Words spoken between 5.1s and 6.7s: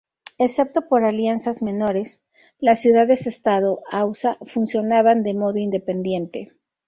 de modo independiente.